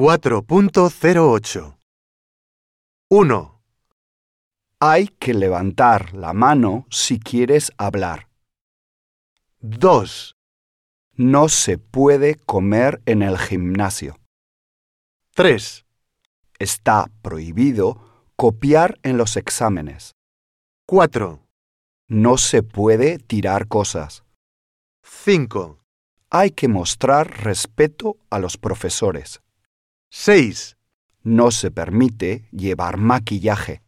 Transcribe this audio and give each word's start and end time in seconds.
4.08 0.00 1.76
1, 3.10 3.62
Hay 4.80 5.08
que 5.08 5.34
levantar 5.34 6.14
la 6.14 6.32
mano 6.32 6.86
si 6.88 7.20
quieres 7.20 7.70
hablar. 7.76 8.30
2, 9.60 10.36
No 11.16 11.50
se 11.50 11.76
puede 11.76 12.36
comer 12.36 13.02
en 13.04 13.20
el 13.20 13.36
gimnasio. 13.36 14.16
3, 15.34 15.84
Está 16.58 17.10
prohibido 17.20 18.30
copiar 18.36 18.98
en 19.02 19.18
los 19.18 19.36
exámenes. 19.36 20.14
4, 20.86 21.46
No 22.08 22.38
se 22.38 22.62
puede 22.62 23.18
tirar 23.18 23.68
cosas. 23.68 24.24
5, 25.02 25.78
Hay 26.30 26.52
que 26.52 26.68
mostrar 26.68 27.44
respeto 27.44 28.16
a 28.30 28.38
los 28.38 28.56
profesores. 28.56 29.42
6, 30.12 30.76
No 31.22 31.52
se 31.52 31.70
permite 31.70 32.48
llevar 32.50 32.96
maquillaje. 32.96 33.82